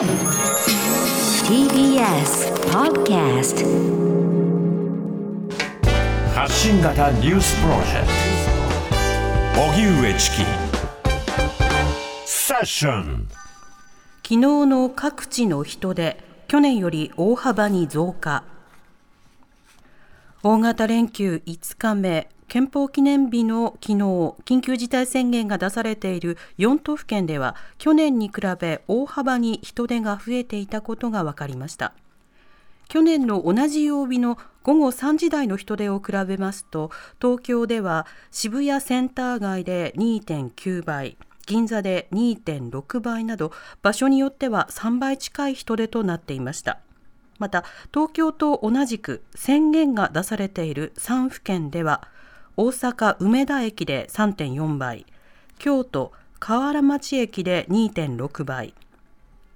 [0.00, 0.08] TBS
[2.72, 3.66] Podcast
[6.34, 8.06] 発信型ニュースプロジェク
[9.54, 9.60] ト。
[9.60, 10.36] 荻上チキ。
[12.24, 13.28] セッション。
[14.22, 16.16] 昨日の各地の人出
[16.48, 18.44] 去年より大幅に増加。
[20.42, 23.94] 大型連休5日目憲法記念日の昨日
[24.44, 31.92] 緊急事態宣言が出されている4都府県では去年に比べ大幅に人出が増えていたことが分かりました。
[32.88, 36.90] 去年の同じ曜日の午後3時台の人出を比べますと
[37.22, 46.80] 東京では渋谷センター街で2.9倍銀座で2.6倍など場所によっては3倍近い人出となっていました。
[47.38, 47.64] また
[47.94, 52.08] 東京と同じく宣言が出されている3府県では
[52.60, 55.06] 大阪梅田駅で3.4倍
[55.58, 58.74] 京都河原町駅で2.6倍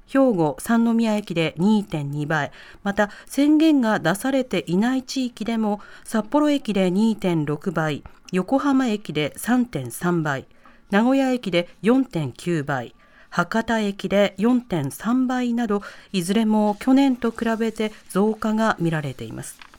[0.06, 2.50] 兵庫三宮駅で2.2倍
[2.82, 10.46] また宣言が出されていない地域でも札幌駅で2.6倍横浜駅で3.3倍
[10.90, 12.94] 名古屋駅で4.9倍
[13.28, 15.82] 博多駅で4.3倍など
[16.14, 19.73] いずれも去年と比べて増加が見られています。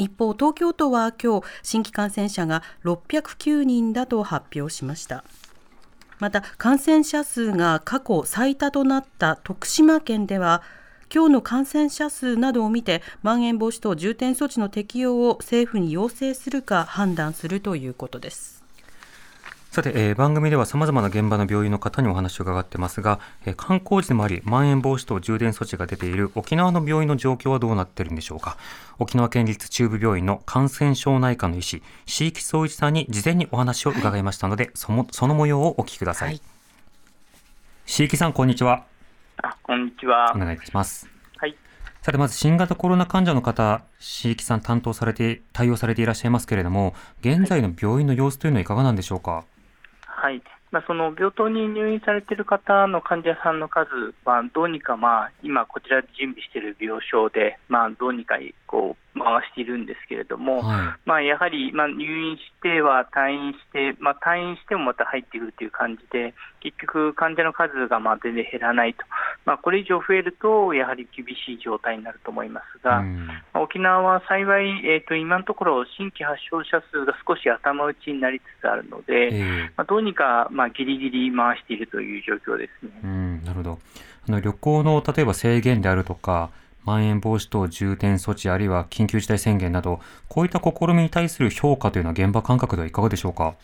[0.00, 5.24] 一方東京都は今日新規感染者が609人だと発表しました。
[6.18, 10.62] また感染者数が過去最多となった徳島県では
[11.12, 18.59] 今日の感染者数などを見てまん延防止等重点措置の適用を政府に要請するか判断するということです。
[19.70, 28.56] さて、えー、番組では様々な現場の病院の方にお話を伺ってますが、えー、観光地でもあり、まん延防止等重点措置が出ている沖縄の病院の状況はどうなっているんでしょうか？
[28.98, 36.40] 沖縄県立中部病院の感染症内科の医師、椎木総一さんに事前にお話を伺いましたので、はい、そのその模様をお聞きください。
[37.86, 38.86] 椎、木、さん、こんにちは。
[39.36, 40.32] あ、こんにちは。
[40.34, 41.08] お願いいたします。
[41.36, 41.56] はい。
[42.02, 49.30] さて、まず新型コロナ患者の方、椎木さん担当されて、対応されていらっしゃいますけれども、現在の病院の様子というのはいかがなんでしょうか？
[49.30, 49.44] はい
[50.20, 50.42] はい。
[50.70, 53.88] まあ、その病棟に入院されている方の患者さんの数
[54.26, 58.36] は、どうにか、まあ、今、こちらで準備している病床で、まあ、どうにか
[58.66, 69.04] こう回しているんですけれども、はい、まあ、やはり、まあ、入院しては退院して、まあ、退院してもまた入ってくるという感じで、結局、患者の数がまあ全然減らないと、
[69.44, 73.02] まあ、これ以上増えると、やはり厳しい状態になると思いますが、
[73.52, 82.92] まあ、沖縄は幸い、えーと、今のところ、新規発症者数が少し頭打ちになりつつあるので、えー、まあ、どうにか、まあ、ぎりぎり回しているという状況ですね。
[83.02, 83.78] うんなるほど。
[84.28, 86.50] あの旅行の例えば制限であるとか、
[86.90, 93.54] まん延防止等重点措置あるいは緊急事態宣言など、こういった試みに対する評価というのは現場感覚ではいかがでしょうか？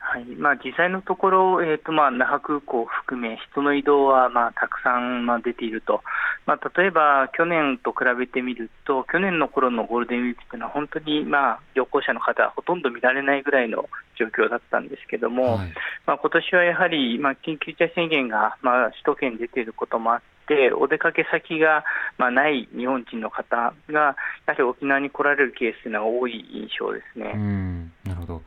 [0.00, 0.24] はい。
[0.36, 6.02] まあ、実際のところ、えーとまあ、那覇空港を含め、人の移動はまあたくさんまあ出ていると、
[6.46, 15.72] まあ、例えば去年と比べてみると、去年の頃のゴールデンウィークというのは、本当にまあ旅行者の方はほとんど見られないぐらいの状況だったんですけども、はい、
[16.06, 21.84] まあ今年はやはりまあ緊急事態宣言がまあ首都圏に出ていることもあって、お出かけ先が
[22.16, 24.16] まあない日本人の方が、や
[24.46, 27.32] はり沖縄に来られるケースが多い印象ですね。
[27.34, 28.42] うんなるほど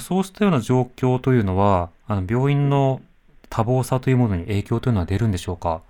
[0.00, 3.00] そうしたような状況というのは、あの病院の
[3.48, 5.80] 多忙さというものに影響というのは出るんでしょうか？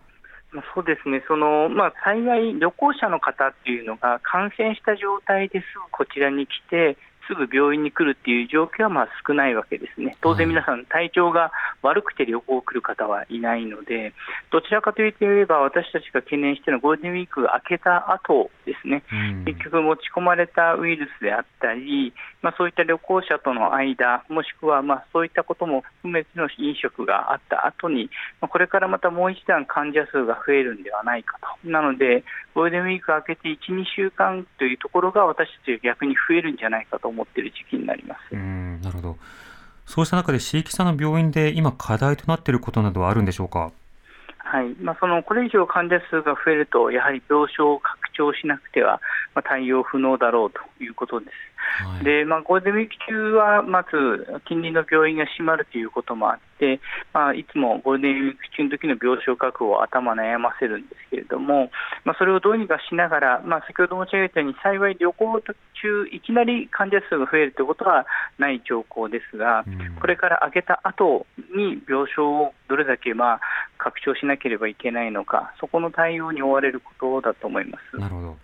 [0.75, 14.13] そうですね、そのまあ、幸い旅行者の方っていうのが感染した状態ですぐこちらに来て、すぐ病院に来るっていう状況はまあ少ないわけですね、当然皆さん、体調が悪くて旅行来る方はいないので、
[14.51, 19.03] どちらかといえば、私たちが懸念しているのはゴールデンウィーク明けた後ですね、
[19.45, 28.11] 結局、持ち込まれたウイルスであったり、まあ、そういった旅行者との間、もしくはまあそういったことも含めての飲食があった後に、
[28.41, 38.33] まあ、これからまたもう一段患者数が増えるんではないかと、なので、ゴールデンウィーク明けて1、2週間というところが、私たちは逆に増えるんじゃないかと思っている時期になります。
[38.33, 39.17] うんなるほど
[39.87, 43.71] そうした中で、椎木さんの病院で今、課題となっていることなどはあるんでしょうか？
[44.39, 49.01] はいまあ、そのこれ以上患者数が増えると、やはり病床を拡張しなくては、
[49.37, 51.33] まあ、対応不能だろうということです。
[51.85, 53.89] はい、でまあ、ゴールデンウィーク中はまず
[54.49, 56.81] 近隣の病院が閉まるということもあって、
[57.13, 61.71] まあ、いつもゴールデンウィーク中の時の病床確保を頭悩ませるんですけれども、
[62.05, 68.07] まあ、それをどうにかしながら、まあ、先ほど申し上げたように幸い旅行中いきなり患者数が増えるということは
[68.39, 73.41] ない兆候ですが、うん、これから明けた後に病床をどれだけまあ
[73.77, 77.99] 拡張しなければいけないのか、そこの対応に追われることだと思います。
[77.99, 78.37] なるほど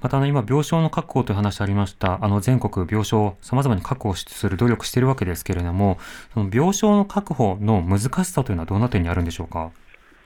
[0.00, 5.98] またね今、病床の確保という話ありました、あの全国病床、さまざまに確保する努力しているわけですけれども、
[6.34, 9.70] その病床の確保の難しさというのはどんな点にあるんでしょうか？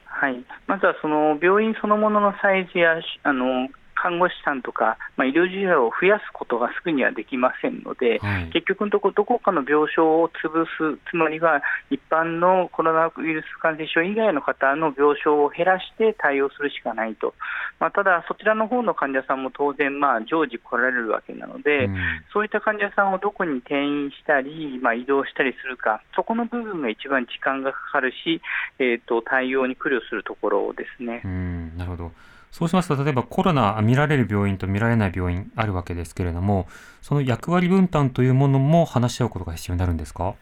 [0.04, 3.68] はいまずはその病院そのもののサイズやあの
[4.02, 17.34] 看護師さんとか、まあ、医療従事者を増やすことがすぐにはできませんので、はい、結局のところ、どこかの病床を潰す、つまりは一般のコロナウイルス感染症以外の方の病床を減らして対応するしかないと、
[17.78, 21.96] まあ、ただ、そちらの方の患者さんも当然、まあ、常時来られるわけなので、うん、
[22.32, 28.42] そういった患者さんをどこに転院したり、まあ、移動したりするか、そこの部分が一番時間がかかるし、
[28.80, 31.22] えーと、対応に苦慮するところですね。
[31.24, 31.76] うん。
[31.76, 32.12] なるほど
[32.52, 36.68] そうしますと、例えばコロナ見られる病院と見られない病院あるわけですけれども、
[37.00, 40.34] その役割分担というものも話し合うことが必要になるんですか？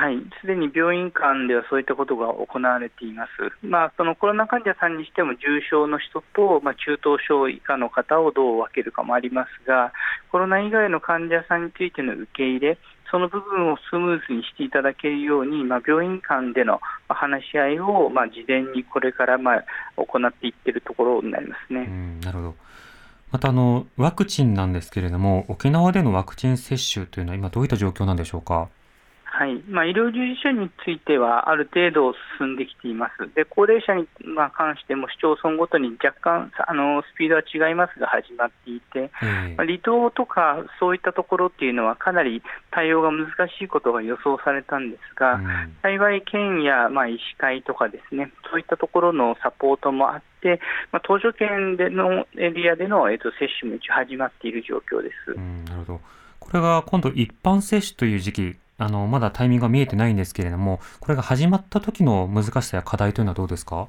[0.00, 9.92] はい、すでに病院間ではそういったことが行われています、まあ、そのコロナ患者さんにしても重症の人と、まあ、中等症以下の方をどう分けるかもありますが、
[10.30, 12.78] コロナ以外の患者さんについての受け入れ、
[13.10, 19.64] その部分をスムーズにしていただけるように、まあ、病院間での話し合いを、まあ、事前にこれからまあ
[19.96, 21.88] 行っていっているところになりますね。
[22.22, 22.54] なるほど
[23.30, 28.68] またあのワクチンなんですけれども、沖縄でのワクチン接種というのは、今、どういった状況なんでしょうか？
[29.38, 29.62] はい。
[29.70, 39.12] まあ、医療従事者についてはある程度進んできています、で高齢者にまあ関しても市町村ごとに若干あのスピードは違いますが始まっていて、
[39.56, 42.42] まあ、離島とかそういったところっていうのはかなり
[42.72, 45.46] 対応が難しいことが予想されたんですが、うん、
[45.82, 50.58] 幸い県やまあ医師会とかですねそういったところのサポートもあって、
[50.90, 55.30] まあ、東条県でのエリアでの、えっと、接種も一応始まっている状況です。
[55.36, 56.00] うん、なるほど。
[56.40, 63.88] これが今度、一般接種という時期あの、まだタイミングが見えてないんですけれども、これが始まった時の難しさや課題というのはどうですか？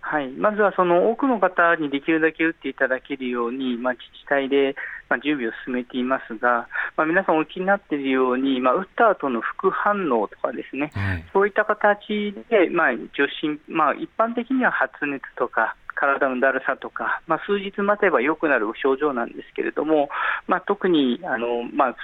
[0.00, 4.76] はい、まずはその多くの方にできるだけ打っていただけるように、まあ、自治体で
[5.08, 20.08] まあ準備を進めていますが、まあ、皆さんお気になっているように、まあ、打った後の副反応とかですね、はい、そういった形で、まあ、受診、まあ、一般的には発熱とか、体のだるさとか、まあ、数日待てば良くなる症状なんですけれども、
[20.46, 21.96] まあ、特にあの、まあ、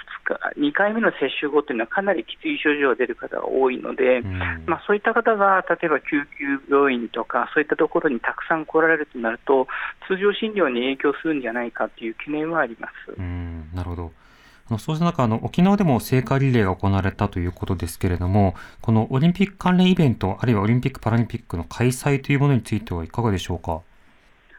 [0.57, 9.67] 2, 日2回目の接種後というのはかなりきつい症状が出る方が多いので、うん、まあ、そういった方が例えば救急病院とかそういったところにたくさん来られるとなると
[10.07, 13.13] 通常診療に影響するんじゃないかという懸念はあります。
[13.17, 14.22] うんなるほど
[14.69, 23.81] あのそうした中、あの、沖縄でも聖火リレーが行われたということですけれども、このオリンピック関連イベント、あるいはオリンピック・パラリンピックの開催というものについてはいかがでしょうか？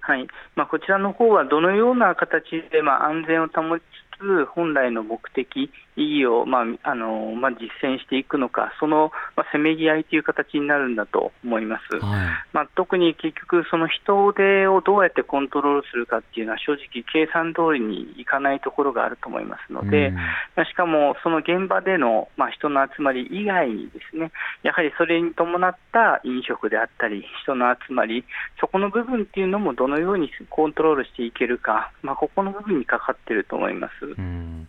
[0.01, 11.99] はいまあ、こちらの方はどのような形で、まあ、安全を保ちつつ本来の目的、意義を、まああのまあ、実践していくのか、その、まあ、せめぎ合いという形になるんだと思います。
[11.99, 20.11] はい、まあ、特に結局、その人手をどうやってコントロールするかっていうのは、正直、計算通りにいかないところがあると思いますので、
[20.57, 24.33] まあ、しかも、その現場での、まあ、人の集まり以外にですね、
[24.63, 28.25] やはりそれに伴った飲食であったり、人の集まり、
[28.61, 34.07] そこの部分っていうのもどのようにコントロールしていけるか、まあ、ここの部分にかかっていると思います。
[34.19, 34.69] うん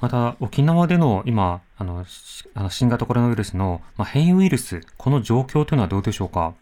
[0.00, 2.04] また、沖縄での今、あの、
[2.54, 6.54] あの新型コロナウイルスの、まあ、変異ウイルス、この状況というのはどうでしょうか？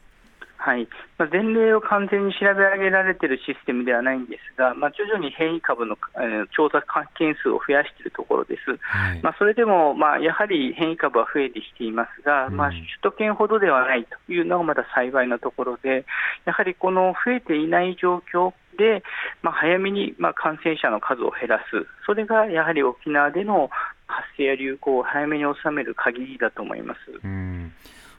[0.61, 6.83] はい、まあ、前例を完全に調べ上げられているシステムではないんですが、まあ、徐々に変異株の、えー、調査
[7.17, 8.77] 件数を増やしているところです。
[8.83, 16.05] はい、まあ、それでも、まあ、やはり変異株は増えてきていますが、うん、まあ、首都圏ほどではないというのがまだ幸いなところで、
[16.45, 19.03] やはりこの増えていない状況、で、
[19.43, 23.69] まあ、早めにまあ感染者の数を減らす、それがやはり沖縄での
[24.07, 26.99] 発生や流行を早めに収める限りだと思います。
[27.23, 27.73] うん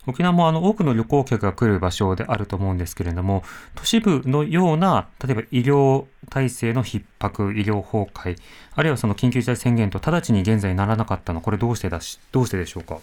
[0.07, 3.43] 沖縄もあの多くの旅行客が来る場所であると思うんですけれども、
[3.75, 8.37] 都市部のような、例えば医療体制の逼迫、医療崩壊、
[8.75, 12.97] あるいはその緊急事態宣言と直ちに現在ならなかったの、これどうしてだし、どうしてでしょうか？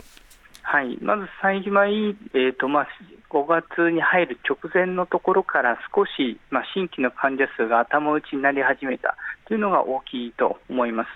[0.77, 1.57] はい、まず幸
[1.89, 2.89] い、えーとまあ、
[3.31, 9.17] 5月に入る直前のところから少し、まあ、新規の患者数が頭打ちになり始めた
[9.49, 11.09] というのが大きいと思います。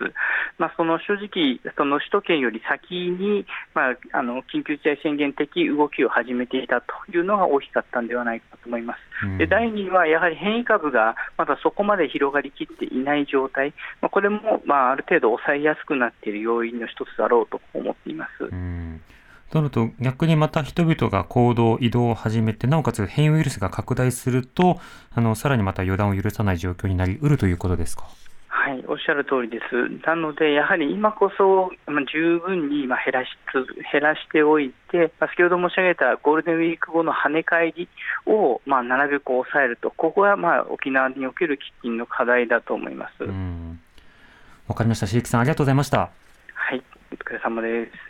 [0.57, 9.37] まあ、その正直、その首都圏より先に、まあ、あの緊急事態宣言的動きを始めていたというのが大きかったんではないかと思います。
[9.37, 18.49] で第2はやはり変異株がまだそこまで広がりきっていない状態、まあ、これも、まあ、ある程度抑えやすくなっている要因の一つだろうと思っています。
[19.53, 24.79] うんとなると逆にまた人々が行動、移動を始めて、なおかつ変異ウイルスが拡大すると、
[25.13, 28.05] あのさらにまた予断を許さない状況になりうるということですか？
[28.47, 30.07] はい、おっしゃる通りです。
[30.07, 33.31] なので、やはり今こそ、まあ、十分に今減らし
[33.93, 37.89] 減らしておいて、まあ、先ほど申し上げたゴールデンウィーク後の跳ね返り
[38.27, 43.25] を、まあ、なるべく抑えると、ここはまあ沖縄における喫緊の課題だと思います。
[44.69, 45.09] わかりました。
[45.09, 46.11] 椎木さん、ありがとうございました。
[46.55, 48.10] はい、お疲れ様です。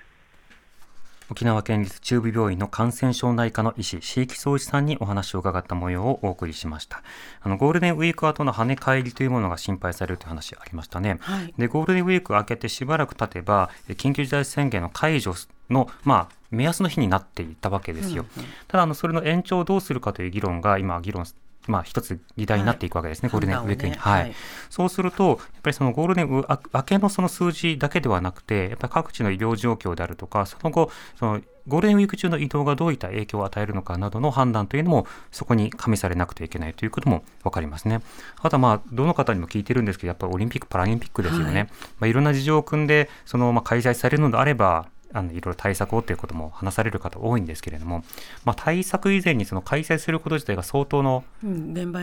[1.31, 7.05] 沖縄県立中部病院の感染症内科の医師、椎木総一さんにお話を伺った模様をお送りしました。
[7.41, 11.19] あの、ゴールデンウィーク後の跳ね返りというものが心配されるという話ありましたね。
[11.21, 15.35] はいで、ゴールデンウィーク明けてしばらく経てば、え緊急事態宣言の解除
[15.71, 18.27] の、まあ、目安の日になっていたわけですよ。
[18.67, 21.25] ただ、あの、それの延長をどうするかという議論が今、議論
[21.71, 23.93] まあ、一つ議題になっていくわけですね、はいゴールデンウィークに。
[23.93, 24.35] はいはい
[24.69, 38.01] そうすると、やっぱりそのゴールデンウィーク明けのその数字だけではなくて、やっぱり各地の医療状況であるとか、その後、そのゴールデンウィーク中の移動がどういった影響を与えるのかなどの判断というのも、そこに加味されなくてはいけないということも分かりますね。
[38.41, 41.53] あとはまあ、どの方にも聞いてるんですけど、やっぱりオリンピック・パラリンピックですよね。
[41.53, 41.69] はいま
[42.03, 48.05] あ、いろんな事情を組んで、そのまあ開催されるのであれば、あのいろいろ対策をということも話される方多いんですけれども、
[48.45, 51.25] まあ、対策以前にその開催すること自体が相当の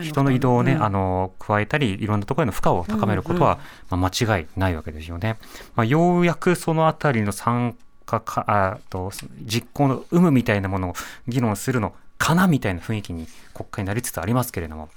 [0.02, 0.82] 人の移動をね、うん。
[0.82, 3.58] あの加えたり、いろんなところへの負荷を高めることは、
[3.90, 5.38] まあ、間違いないわけですよね。
[5.74, 9.10] まあ、ようやくそのあたりの参加かあと
[9.42, 10.94] 実行の有無みたいなものを
[11.26, 14.88] 議論するのかなみたいな雰囲気に国会になりつつありますけれども、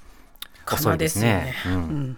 [0.65, 1.68] か遅ですないですね。
[1.68, 1.74] うん。
[1.74, 2.18] うん